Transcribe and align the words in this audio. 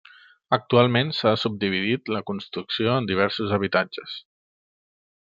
Actualment 0.55 1.11
s'ha 1.17 1.33
subdividit 1.41 2.11
la 2.15 2.23
construcció 2.31 2.99
en 3.03 3.13
diversos 3.13 3.57
habitatges. 3.59 4.21